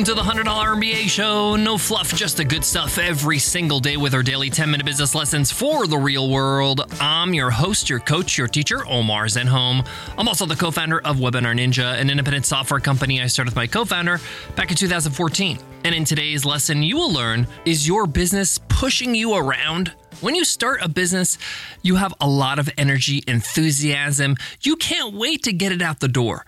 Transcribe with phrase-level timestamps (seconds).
[0.00, 0.44] Welcome to the $100
[0.80, 1.56] MBA show.
[1.56, 5.14] No fluff, just the good stuff every single day with our daily 10 minute business
[5.14, 6.90] lessons for the real world.
[7.02, 9.86] I'm your host, your coach, your teacher, Omar Zenhom.
[10.16, 13.66] I'm also the co founder of WebinarNinja, an independent software company I started with my
[13.66, 14.20] co founder
[14.56, 15.58] back in 2014.
[15.84, 19.92] And in today's lesson, you will learn is your business pushing you around?
[20.22, 21.36] When you start a business,
[21.82, 24.36] you have a lot of energy, enthusiasm.
[24.62, 26.46] You can't wait to get it out the door.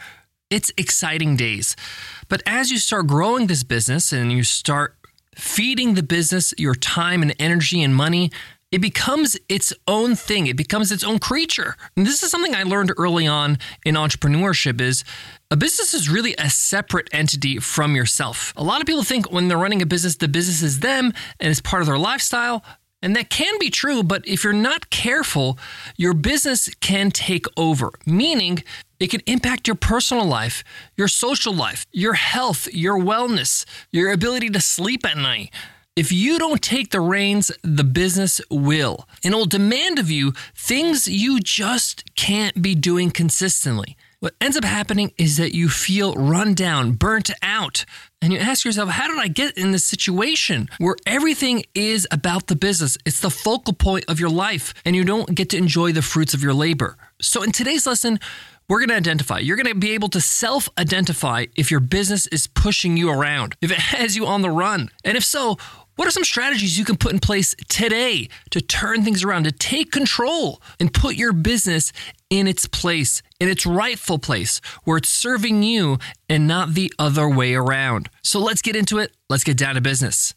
[0.53, 1.77] It's exciting days.
[2.29, 4.95] But as you start growing this business and you start
[5.35, 8.31] feeding the business your time and energy and money,
[8.71, 10.49] it becomes its own thing.
[10.49, 11.75] It becomes its own creature.
[11.97, 15.05] And this is something I learned early on in entrepreneurship is
[15.51, 18.53] a business is really a separate entity from yourself.
[18.55, 21.51] A lot of people think when they're running a business, the business is them and
[21.51, 22.63] it's part of their lifestyle.
[23.03, 25.59] And that can be true, but if you're not careful,
[25.97, 28.63] your business can take over, meaning
[29.03, 30.63] it can impact your personal life,
[30.97, 35.51] your social life, your health, your wellness, your ability to sleep at night.
[35.97, 39.09] If you don't take the reins, the business will.
[39.25, 43.97] And it will demand of you things you just can't be doing consistently.
[44.21, 47.85] What ends up happening is that you feel run down, burnt out,
[48.21, 52.47] and you ask yourself, how did I get in this situation where everything is about
[52.47, 52.97] the business?
[53.05, 56.35] It's the focal point of your life, and you don't get to enjoy the fruits
[56.35, 56.97] of your labor.
[57.21, 58.21] So, in today's lesson,
[58.69, 59.39] we're going to identify.
[59.39, 63.57] You're going to be able to self identify if your business is pushing you around,
[63.61, 64.89] if it has you on the run.
[65.05, 65.59] And if so,
[65.97, 69.53] what are some strategies you can put in place today to turn things around, to
[69.53, 71.93] take control and put your business
[72.31, 75.99] in its place, in its rightful place, where it's serving you
[76.31, 78.09] and not the other way around?
[78.23, 79.13] So let's get into it.
[79.29, 80.35] Let's get down to business.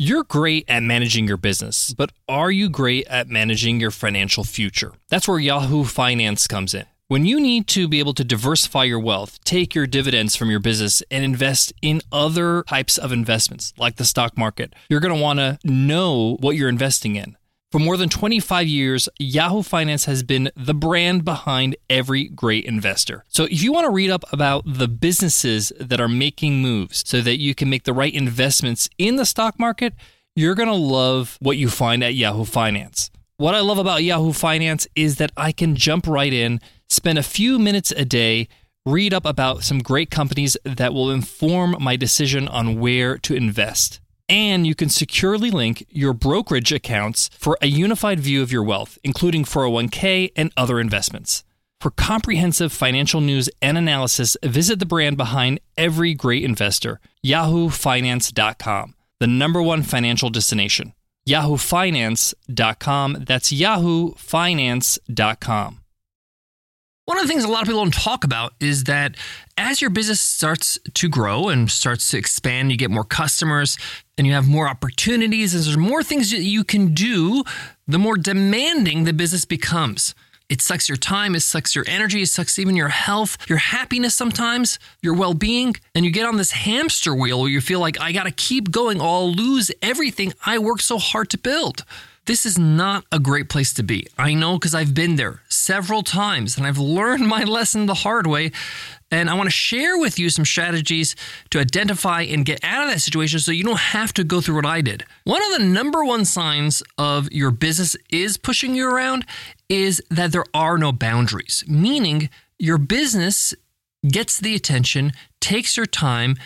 [0.00, 4.92] You're great at managing your business, but are you great at managing your financial future?
[5.08, 6.86] That's where Yahoo Finance comes in.
[7.14, 10.58] When you need to be able to diversify your wealth, take your dividends from your
[10.58, 15.22] business and invest in other types of investments like the stock market, you're going to
[15.22, 17.36] want to know what you're investing in.
[17.70, 23.24] For more than 25 years, Yahoo Finance has been the brand behind every great investor.
[23.28, 27.20] So if you want to read up about the businesses that are making moves so
[27.20, 29.94] that you can make the right investments in the stock market,
[30.34, 33.12] you're going to love what you find at Yahoo Finance.
[33.36, 37.22] What I love about Yahoo Finance is that I can jump right in spend a
[37.22, 38.48] few minutes a day,
[38.86, 44.00] read up about some great companies that will inform my decision on where to invest.
[44.28, 48.96] And you can securely link your brokerage accounts for a unified view of your wealth,
[49.04, 51.44] including 401k and other investments.
[51.80, 59.26] For comprehensive financial news and analysis, visit the brand behind every great investor, yahoofinance.com, the
[59.26, 60.94] number one financial destination.
[61.28, 63.24] yahoofinance.com.
[63.26, 65.83] That's yahoofinance.com.
[67.06, 69.16] One of the things a lot of people don't talk about is that
[69.58, 73.76] as your business starts to grow and starts to expand, you get more customers
[74.16, 77.44] and you have more opportunities, and there's more things that you can do,
[77.86, 80.14] the more demanding the business becomes.
[80.48, 84.14] It sucks your time, it sucks your energy, it sucks even your health, your happiness
[84.14, 85.74] sometimes, your well being.
[85.94, 89.00] And you get on this hamster wheel where you feel like, I gotta keep going,
[89.00, 91.84] or I'll lose everything I worked so hard to build.
[92.26, 94.06] This is not a great place to be.
[94.16, 98.26] I know because I've been there several times and I've learned my lesson the hard
[98.26, 98.50] way.
[99.10, 101.14] And I want to share with you some strategies
[101.50, 104.56] to identify and get out of that situation so you don't have to go through
[104.56, 105.04] what I did.
[105.24, 109.26] One of the number one signs of your business is pushing you around
[109.68, 113.54] is that there are no boundaries, meaning your business
[114.08, 116.36] gets the attention, takes your time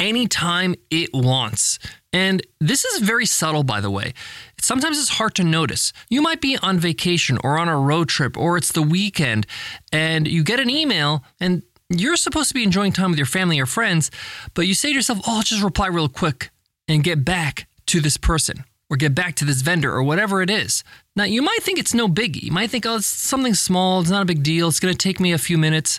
[0.00, 1.78] anytime it wants.
[2.14, 4.14] And this is very subtle, by the way.
[4.60, 5.92] Sometimes it's hard to notice.
[6.08, 9.48] You might be on vacation or on a road trip, or it's the weekend,
[9.92, 13.58] and you get an email, and you're supposed to be enjoying time with your family
[13.58, 14.12] or friends,
[14.54, 16.50] but you say to yourself, oh, I'll just reply real quick
[16.86, 20.50] and get back to this person or get back to this vendor or whatever it
[20.50, 20.84] is.
[21.16, 22.44] Now, you might think it's no biggie.
[22.44, 24.00] You might think, oh, it's something small.
[24.00, 24.68] It's not a big deal.
[24.68, 25.98] It's going to take me a few minutes.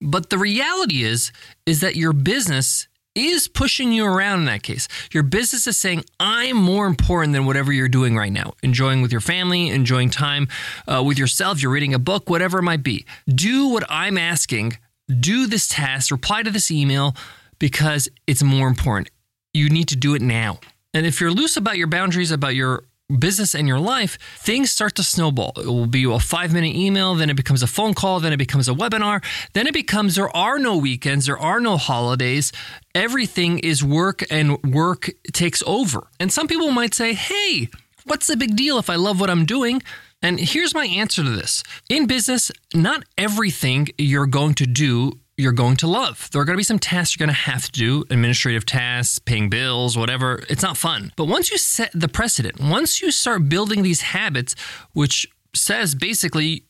[0.00, 1.30] But the reality is,
[1.66, 4.88] is that your business is pushing you around in that case.
[5.12, 8.54] Your business is saying, I'm more important than whatever you're doing right now.
[8.62, 10.48] Enjoying with your family, enjoying time
[10.86, 13.04] uh, with yourself, you're reading a book, whatever it might be.
[13.28, 14.78] Do what I'm asking.
[15.20, 17.14] Do this task, reply to this email
[17.58, 19.10] because it's more important.
[19.52, 20.60] You need to do it now.
[20.94, 22.84] And if you're loose about your boundaries, about your
[23.18, 25.52] business and your life, things start to snowball.
[25.56, 28.38] It will be a five minute email, then it becomes a phone call, then it
[28.38, 32.52] becomes a webinar, then it becomes there are no weekends, there are no holidays.
[32.94, 36.08] Everything is work and work takes over.
[36.20, 37.68] And some people might say, hey,
[38.04, 39.82] what's the big deal if I love what I'm doing?
[40.22, 41.64] And here's my answer to this.
[41.88, 46.30] In business, not everything you're going to do you're going to love.
[46.32, 49.18] There are going to be some tasks you're going to have to do, administrative tasks,
[49.18, 50.42] paying bills, whatever.
[50.48, 51.12] It's not fun.
[51.16, 54.54] But once you set the precedent, once you start building these habits,
[54.92, 56.64] which says basically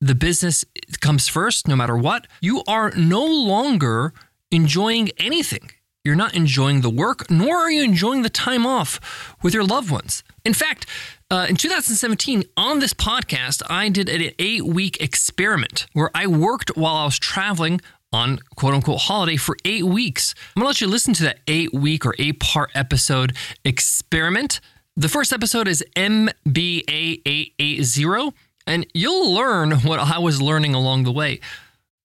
[0.00, 0.64] the business
[1.00, 4.12] comes first no matter what, you are no longer
[4.50, 5.70] enjoying anything.
[6.04, 9.90] You're not enjoying the work, nor are you enjoying the time off with your loved
[9.90, 10.22] ones.
[10.44, 10.84] In fact,
[11.30, 16.76] uh, in 2017, on this podcast, I did an eight week experiment where I worked
[16.76, 17.80] while I was traveling
[18.14, 20.34] on quote unquote holiday for eight weeks.
[20.54, 24.60] I'm gonna let you listen to that eight week or eight part episode experiment.
[24.96, 28.36] The first episode is MBA 880,
[28.68, 31.40] and you'll learn what I was learning along the way.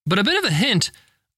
[0.08, 0.90] But a bit of a hint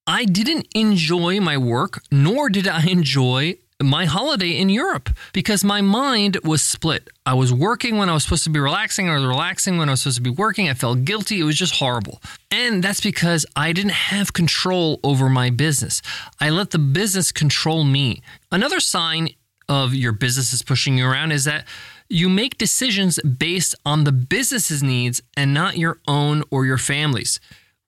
[0.07, 5.81] I didn't enjoy my work, nor did I enjoy my holiday in Europe because my
[5.81, 7.09] mind was split.
[7.25, 9.93] I was working when I was supposed to be relaxing, I was relaxing when I
[9.93, 10.69] was supposed to be working.
[10.69, 11.39] I felt guilty.
[11.39, 12.21] It was just horrible.
[12.49, 16.01] And that's because I didn't have control over my business.
[16.39, 18.21] I let the business control me.
[18.51, 19.29] Another sign
[19.69, 21.65] of your business is pushing you around is that
[22.09, 27.39] you make decisions based on the business's needs and not your own or your family's.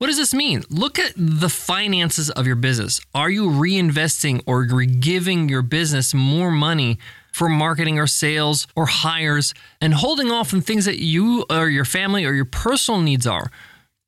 [0.04, 0.64] What does this mean?
[0.70, 3.00] Look at the finances of your business.
[3.16, 7.00] Are you reinvesting or giving your business more money
[7.32, 11.86] for marketing or sales or hires and holding off on things that you or your
[11.86, 13.50] family or your personal needs are?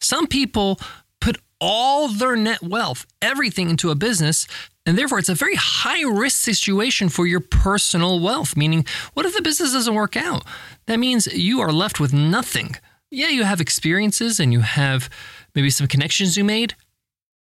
[0.01, 0.81] Some people
[1.21, 4.47] put all their net wealth, everything into a business,
[4.85, 8.57] and therefore it's a very high risk situation for your personal wealth.
[8.57, 10.43] Meaning, what if the business doesn't work out?
[10.87, 12.75] That means you are left with nothing.
[13.15, 15.09] Yeah, you have experiences and you have
[15.55, 16.75] maybe some connections you made.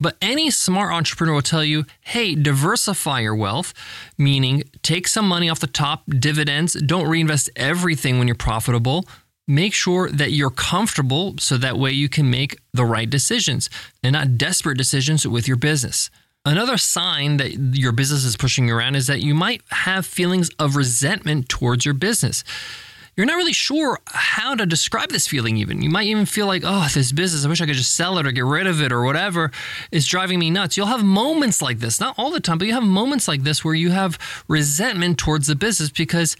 [0.01, 3.73] But any smart entrepreneur will tell you hey, diversify your wealth,
[4.17, 9.05] meaning take some money off the top, dividends, don't reinvest everything when you're profitable.
[9.47, 13.69] Make sure that you're comfortable so that way you can make the right decisions
[14.03, 16.09] and not desperate decisions with your business.
[16.43, 20.49] Another sign that your business is pushing you around is that you might have feelings
[20.59, 22.43] of resentment towards your business
[23.21, 25.83] you're not really sure how to describe this feeling, even.
[25.83, 28.25] You might even feel like, oh, this business, I wish I could just sell it
[28.25, 29.51] or get rid of it or whatever
[29.91, 30.75] is driving me nuts.
[30.75, 33.63] You'll have moments like this, not all the time, but you have moments like this
[33.63, 36.35] where you have resentment towards the business because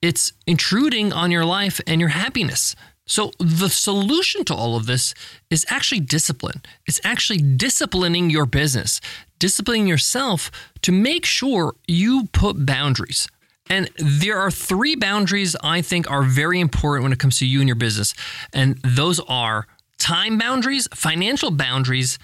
[0.00, 2.74] it's intruding on your life and your happiness.
[3.04, 5.12] So, the solution to all of this
[5.50, 6.62] is actually discipline.
[6.86, 9.02] It's actually disciplining your business,
[9.38, 13.28] disciplining yourself to make sure you put boundaries.
[13.68, 17.60] And there are three boundaries I think are very important when it comes to you
[17.60, 18.14] and your business.
[18.52, 19.66] And those are
[19.98, 22.18] time boundaries, financial boundaries,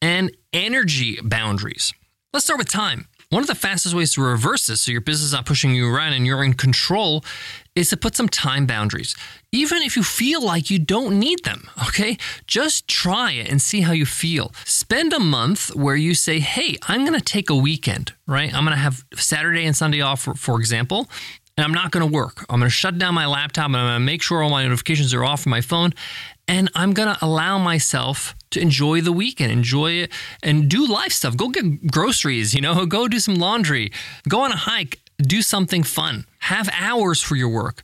[0.00, 1.92] and energy boundaries.
[2.32, 3.08] Let's start with time.
[3.32, 5.88] One of the fastest ways to reverse this so your business is not pushing you
[5.88, 7.24] around and you're in control
[7.74, 9.16] is to put some time boundaries.
[9.50, 12.18] Even if you feel like you don't need them, okay?
[12.46, 14.52] Just try it and see how you feel.
[14.66, 18.54] Spend a month where you say, hey, I'm gonna take a weekend, right?
[18.54, 21.08] I'm gonna have Saturday and Sunday off, for, for example,
[21.56, 22.46] and I'm not going to work.
[22.48, 24.62] I'm going to shut down my laptop and I'm going to make sure all my
[24.62, 25.92] notifications are off from my phone.
[26.48, 31.36] And I'm to allow myself to enjoy the weekend, enjoy it, and do life stuff.
[31.36, 33.92] Go get groceries, you know, go do some laundry,
[34.28, 36.26] go on a hike, do something fun.
[36.40, 37.82] Have hours for your work.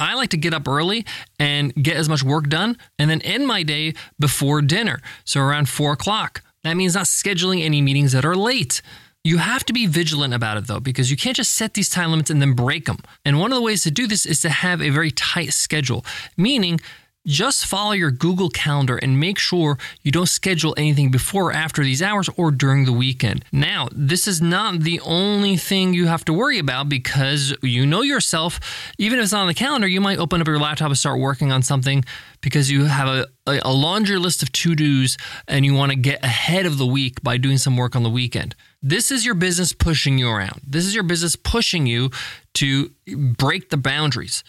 [0.00, 1.06] I like to get up early
[1.38, 5.00] and get as much work done and then end my day before dinner.
[5.24, 6.42] So around four o'clock.
[6.62, 8.80] That means not scheduling any meetings that are late.
[9.22, 12.10] You have to be vigilant about it though, because you can't just set these time
[12.10, 12.98] limits and then break them.
[13.24, 16.04] And one of the ways to do this is to have a very tight schedule,
[16.36, 16.80] meaning
[17.26, 21.82] just follow your Google Calendar and make sure you don't schedule anything before or after
[21.82, 23.44] these hours or during the weekend.
[23.50, 28.02] Now, this is not the only thing you have to worry about because you know
[28.02, 28.60] yourself.
[28.98, 31.18] Even if it's not on the calendar, you might open up your laptop and start
[31.18, 32.04] working on something
[32.40, 35.16] because you have a, a laundry list of to dos
[35.48, 38.10] and you want to get ahead of the week by doing some work on the
[38.10, 38.54] weekend.
[38.82, 40.60] This is your business pushing you around.
[40.66, 42.10] This is your business pushing you
[42.54, 44.44] to break the boundaries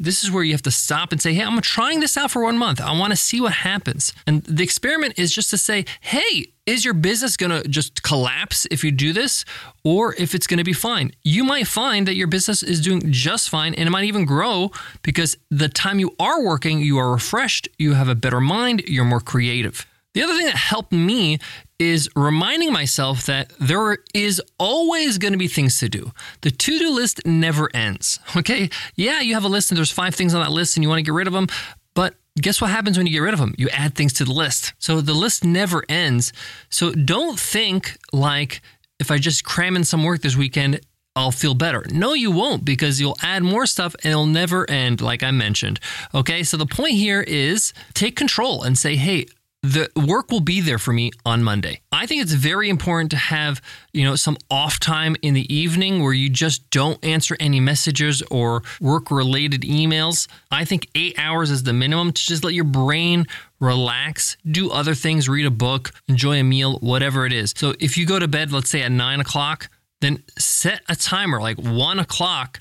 [0.00, 2.42] this is where you have to stop and say, hey, I'm trying this out for
[2.42, 2.80] one month.
[2.80, 4.14] I want to see what happens.
[4.26, 8.66] And the experiment is just to say, hey, is your business going to just collapse
[8.70, 9.44] if you do this
[9.84, 11.12] or if it's going to be fine?
[11.22, 14.70] You might find that your business is doing just fine and it might even grow
[15.02, 19.04] because the time you are working, you are refreshed, you have a better mind, you're
[19.04, 19.86] more creative.
[20.14, 21.38] The other thing that helped me
[21.80, 26.12] is reminding myself that there is always going to be things to do.
[26.42, 28.20] The to do list never ends.
[28.40, 28.70] Okay.
[28.96, 30.98] Yeah, you have a list and there's five things on that list and you want
[30.98, 31.46] to get rid of them.
[31.94, 33.54] But guess what happens when you get rid of them?
[33.58, 34.72] You add things to the list.
[34.78, 36.32] So the list never ends.
[36.70, 38.62] So don't think like
[38.98, 40.80] if I just cram in some work this weekend,
[41.16, 41.84] I'll feel better.
[41.90, 45.80] No, you won't because you'll add more stuff and it'll never end, like I mentioned.
[46.14, 49.26] Okay, so the point here is take control and say, hey,
[49.62, 51.80] the work will be there for me on Monday.
[51.92, 53.60] I think it's very important to have,
[53.92, 58.22] you know, some off time in the evening where you just don't answer any messages
[58.30, 60.28] or work related emails.
[60.50, 63.26] I think eight hours is the minimum to just let your brain
[63.60, 67.52] relax, do other things, read a book, enjoy a meal, whatever it is.
[67.54, 69.68] So if you go to bed, let's say at nine o'clock,
[70.00, 72.60] then set a timer like one o'clock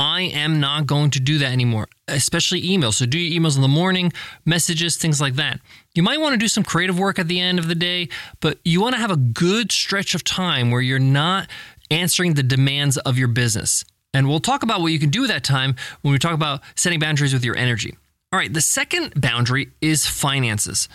[0.00, 2.94] I am not going to do that anymore, especially emails.
[2.94, 4.14] So do your emails in the morning,
[4.46, 5.60] messages, things like that.
[5.94, 8.08] You might want to do some creative work at the end of the day,
[8.40, 11.48] but you want to have a good stretch of time where you're not
[11.90, 13.84] answering the demands of your business.
[14.14, 16.60] And we'll talk about what you can do with that time when we talk about
[16.76, 17.96] setting boundaries with your energy.
[18.32, 20.88] All right, the second boundary is finances.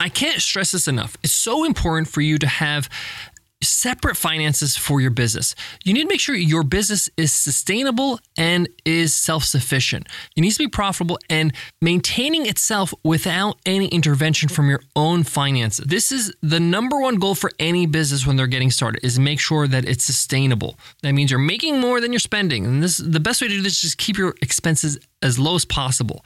[0.00, 1.16] I can't stress this enough.
[1.22, 2.88] It's so important for you to have
[3.62, 5.54] separate finances for your business.
[5.84, 10.08] You need to make sure your business is sustainable and is self sufficient.
[10.36, 15.84] It needs to be profitable and maintaining itself without any intervention from your own finances.
[15.86, 19.40] This is the number one goal for any business when they're getting started is make
[19.40, 20.76] sure that it's sustainable.
[21.02, 22.64] That means you're making more than you're spending.
[22.66, 25.54] And this the best way to do this is just keep your expenses as low
[25.54, 26.24] as possible.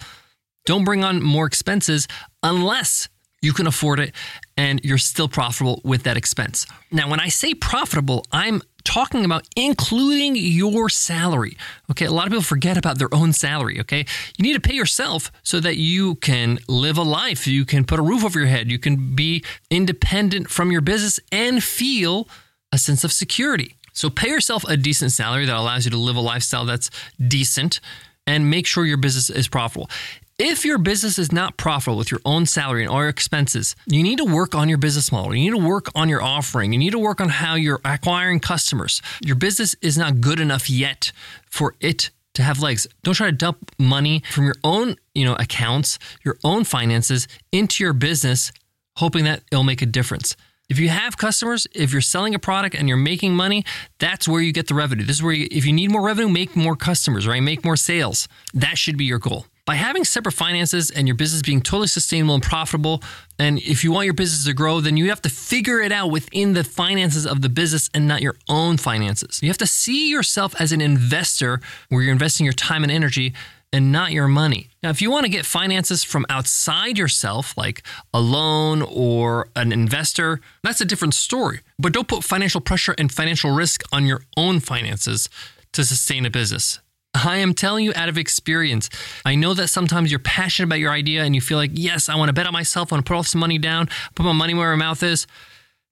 [0.64, 2.09] Don't bring on more expenses
[2.43, 3.09] unless
[3.40, 4.14] you can afford it
[4.56, 6.66] and you're still profitable with that expense.
[6.90, 11.56] Now, when I say profitable, I'm talking about including your salary.
[11.90, 13.80] Okay, a lot of people forget about their own salary.
[13.80, 17.84] Okay, you need to pay yourself so that you can live a life, you can
[17.84, 22.28] put a roof over your head, you can be independent from your business and feel
[22.72, 23.75] a sense of security.
[23.92, 26.90] So, pay yourself a decent salary that allows you to live a lifestyle that's
[27.26, 27.80] decent
[28.26, 29.90] and make sure your business is profitable.
[30.38, 34.02] If your business is not profitable with your own salary and all your expenses, you
[34.02, 35.35] need to work on your business model.
[35.35, 36.75] You need to work on your offering.
[36.75, 39.00] You need to work on how you're acquiring customers.
[39.25, 41.11] Your business is not good enough yet
[41.49, 42.87] for it to have legs.
[43.02, 47.83] Don't try to dump money from your own, you know, accounts, your own finances into
[47.83, 48.52] your business
[48.97, 50.37] hoping that it'll make a difference.
[50.68, 53.64] If you have customers, if you're selling a product and you're making money,
[54.00, 55.04] that's where you get the revenue.
[55.04, 57.40] This is where you, if you need more revenue, make more customers, right?
[57.40, 58.26] Make more sales.
[58.52, 59.46] That should be your goal.
[59.64, 63.02] By having separate finances and your business being totally sustainable and profitable,
[63.38, 66.11] and if you want your business to grow, then you have to figure it out
[66.11, 69.42] within the finances of the business and not your own finances.
[69.42, 73.35] You have to see yourself as an investor where you're investing your time and energy
[73.76, 74.71] and not your money.
[74.83, 77.83] Now, if you want to get finances from outside yourself, like
[78.14, 81.61] a loan or an investor, that's a different story.
[81.78, 85.28] But don't put financial pressure and financial risk on your own finances
[85.75, 86.80] to sustain a business.
[87.14, 88.88] I am telling you out of experience.
[89.25, 92.16] I know that sometimes you're passionate about your idea and you feel like, yes, I
[92.16, 94.33] want to bet on myself, I want to put all some money down, put my
[94.33, 95.26] money where my mouth is.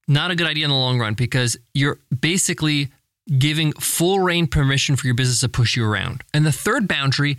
[0.08, 2.90] Not a good idea in the long run because you're basically
[3.38, 6.22] giving full reign permission for your business to push you around.
[6.34, 7.38] And the third boundary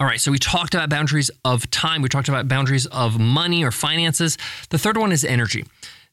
[0.00, 3.64] All right, so we talked about boundaries of time, we talked about boundaries of money
[3.64, 4.38] or finances.
[4.70, 5.64] The third one is energy.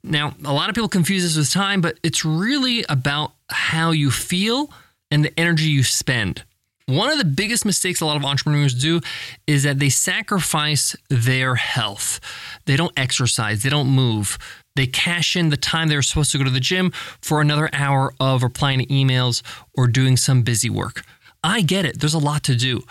[0.03, 4.09] Now, a lot of people confuse this with time, but it's really about how you
[4.09, 4.71] feel
[5.11, 6.43] and the energy you spend.
[6.87, 9.01] One of the biggest mistakes a lot of entrepreneurs do
[9.45, 12.19] is that they sacrifice their health.
[12.65, 14.39] They don't exercise, they don't move.
[14.75, 17.69] They cash in the time they were supposed to go to the gym for another
[17.71, 19.43] hour of replying to emails
[19.75, 21.03] or doing some busy work.
[21.43, 22.83] I get it, there's a lot to do.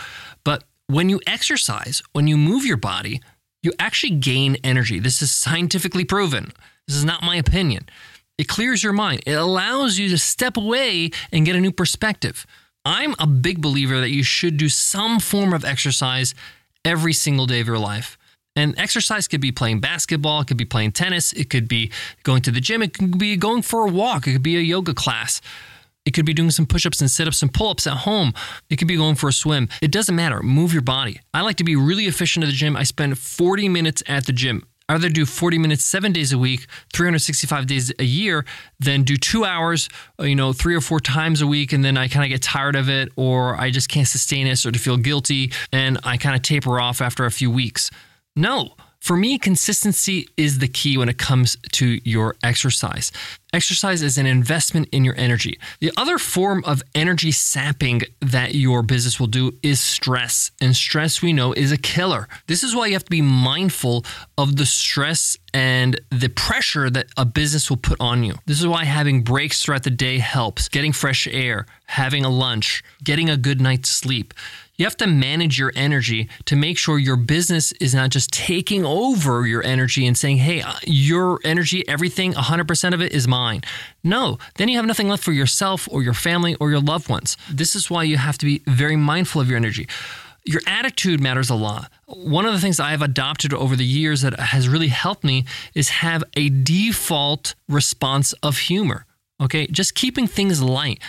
[0.45, 3.21] But when you exercise, when you move your body,
[3.63, 5.01] you actually gain energy.
[5.01, 6.53] This is scientifically proven.
[6.87, 7.89] This is not my opinion.
[8.37, 9.23] It clears your mind.
[9.27, 12.47] It allows you to step away and get a new perspective.
[12.85, 16.35] I'm a big believer that you should do some form of exercise
[16.85, 18.19] every single day of your life.
[18.57, 21.91] And exercise could be playing basketball, it could be playing tennis, it could be
[22.23, 24.61] going to the gym, it could be going for a walk, it could be a
[24.61, 25.41] yoga class.
[26.05, 28.35] It could be doing some push ups and sit ups and pull ups at home.
[28.69, 29.69] It could be going for a swim.
[29.81, 30.43] It doesn't matter.
[30.43, 31.21] Move your body.
[31.33, 32.77] I like to be really efficient at the gym.
[32.77, 34.67] I spend 40 minutes at the gym.
[34.87, 38.45] I'd rather do 40 minutes seven days a week, 365 days a year,
[38.81, 39.89] than do two hours,
[40.21, 42.43] uh, you know, three or four times a week, and then I kind of get
[42.43, 46.19] tired of it, or I just can't sustain it, or to feel guilty, and I
[46.19, 47.91] kind of taper off after a few weeks.
[48.37, 53.13] No, for me, consistency is the key when it comes to your exercise.
[53.55, 55.61] Exercise is an investment in your energy.
[55.79, 60.51] The other form of energy sapping that your business will do is stress.
[60.61, 62.27] And stress, we know, is a killer.
[62.49, 64.05] This is why you have to be mindful
[64.37, 68.35] of the stress and the pressure that a business will put on you.
[68.45, 70.69] This is why having breaks throughout the day helps.
[70.69, 74.35] Getting fresh air, having a lunch, getting a good night's sleep.
[74.77, 78.85] You have to manage your energy to make sure your business is not just taking
[78.85, 83.44] over your energy and saying, hey, uh, your energy, everything, 100% of it is mine.
[84.03, 87.37] No, then you have nothing left for yourself or your family or your loved ones.
[87.51, 89.89] This is why you have to be very mindful of your energy.
[90.45, 91.91] Your attitude matters a lot.
[92.07, 95.89] One of the things I've adopted over the years that has really helped me is
[95.89, 99.07] have a default response of humor.
[99.41, 101.01] Okay, just keeping things light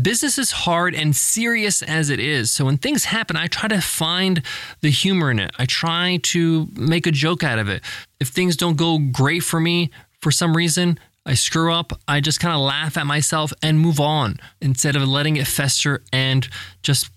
[0.00, 2.50] business is hard and serious as it is.
[2.50, 4.42] So when things happen, I try to find
[4.80, 5.50] the humor in it.
[5.58, 7.82] I try to make a joke out of it.
[8.18, 12.40] If things don't go great for me for some reason, I screw up, I just
[12.40, 16.48] kind of laugh at myself and move on instead of letting it fester and
[16.82, 17.10] just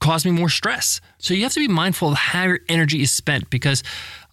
[0.00, 1.00] cause me more stress.
[1.18, 3.82] So you have to be mindful of how your energy is spent because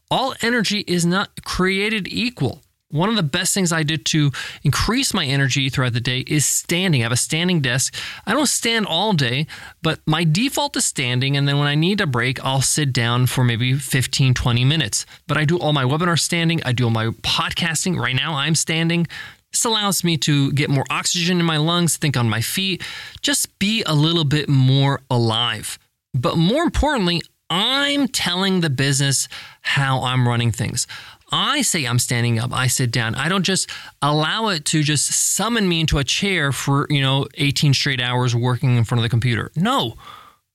[0.09, 2.61] all energy is not created equal.
[2.89, 4.31] One of the best things I did to
[4.63, 7.01] increase my energy throughout the day is standing.
[7.01, 7.93] I have a standing desk.
[8.25, 9.45] I don't stand all day,
[9.81, 11.35] but my default is standing.
[11.35, 15.05] And then when I need a break, I'll sit down for maybe 15, 20 minutes.
[15.27, 16.63] But I do all my webinar standing.
[16.63, 17.99] I do all my podcasting.
[17.99, 19.05] Right now, I'm standing.
[19.51, 22.83] This allows me to get more oxygen in my lungs, think on my feet,
[23.21, 25.77] just be a little bit more alive.
[26.13, 29.27] But more importantly, I'm telling the business
[29.61, 30.85] how I'm running things.
[31.31, 33.15] I say I'm standing up, I sit down.
[33.15, 33.69] I don't just
[34.01, 38.35] allow it to just summon me into a chair for, you know, 18 straight hours
[38.35, 39.51] working in front of the computer.
[39.55, 39.95] No,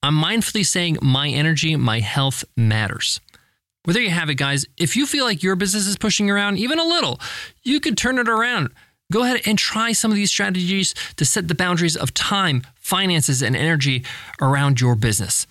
[0.01, 3.21] I'm mindfully saying my energy, my health matters.
[3.85, 4.65] Well, there you have it, guys.
[4.77, 7.19] If you feel like your business is pushing around even a little,
[7.63, 8.69] you could turn it around.
[9.11, 13.41] Go ahead and try some of these strategies to set the boundaries of time, finances,
[13.41, 14.03] and energy
[14.41, 15.45] around your business.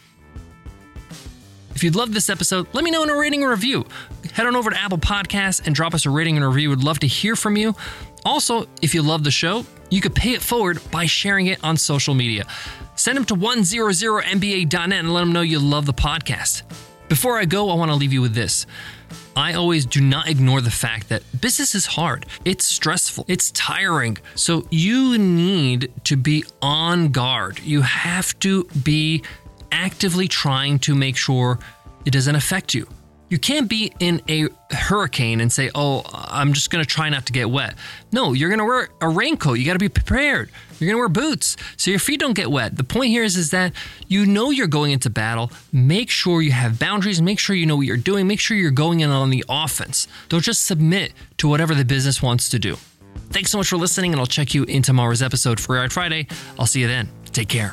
[1.74, 3.84] If you'd love this episode, let me know in a rating or review.
[4.34, 6.70] Head on over to Apple Podcasts and drop us a rating and review.
[6.70, 7.74] We'd love to hear from you.
[8.24, 11.76] Also, if you love the show, you could pay it forward by sharing it on
[11.76, 12.46] social media.
[12.94, 16.62] Send them to 100mba.net and let them know you love the podcast.
[17.08, 18.66] Before I go, I want to leave you with this.
[19.34, 22.26] I always do not ignore the fact that business is hard.
[22.44, 23.24] It's stressful.
[23.28, 24.18] It's tiring.
[24.34, 27.60] So you need to be on guard.
[27.60, 29.22] You have to be
[29.72, 31.58] actively trying to make sure
[32.04, 32.86] it doesn't affect you.
[33.28, 37.24] You can't be in a hurricane and say, oh, I'm just going to try not
[37.26, 37.76] to get wet.
[38.12, 39.58] No, you're going to wear a raincoat.
[39.58, 40.50] You got to be prepared.
[40.78, 42.76] You're going to wear boots so your feet don't get wet.
[42.76, 43.72] The point here is, is that
[44.06, 45.50] you know you're going into battle.
[45.72, 47.22] Make sure you have boundaries.
[47.22, 48.26] Make sure you know what you're doing.
[48.26, 50.08] Make sure you're going in on the offense.
[50.28, 52.76] Don't just submit to whatever the business wants to do.
[53.30, 56.26] Thanks so much for listening, and I'll check you in tomorrow's episode for Friday.
[56.58, 57.08] I'll see you then.
[57.32, 57.72] Take care.